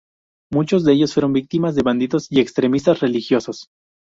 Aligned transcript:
Muchos 0.51 0.83
de 0.83 0.93
ellos 0.93 1.13
fueron 1.13 1.31
víctimas 1.31 1.75
de 1.75 1.83
bandidos 1.83 2.25
y 2.31 2.39
extremistas 2.39 3.01
religiosos. 3.01 3.67